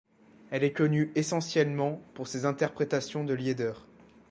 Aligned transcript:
Elle 0.49 0.63
est 0.63 0.73
connue 0.73 1.11
essentiellement 1.13 2.01
pour 2.15 2.27
ses 2.27 2.45
interprétations 2.45 3.23
de 3.23 3.35
Lieder. 3.35 3.73